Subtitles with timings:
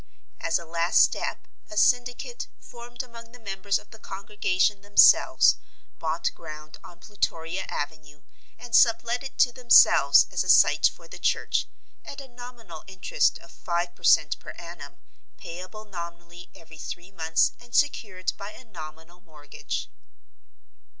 [0.39, 5.57] As a last step a syndicate, formed among the members of the congregation themselves,
[5.99, 8.23] bought ground on Plutoria Avenue,
[8.57, 11.67] and sublet it to themselves as a site for the church,
[12.03, 14.97] at a nominal interest of five per cent per annum,
[15.37, 19.87] payable nominally every three months and secured by a nominal mortgage.